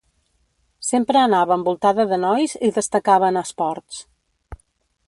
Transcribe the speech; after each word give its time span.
Sempre 0.87 1.21
anava 1.25 1.57
envoltada 1.61 2.07
de 2.13 2.19
nois 2.25 2.57
i 2.69 2.73
destacava 2.81 3.31
en 3.35 3.41
esports. 3.45 4.03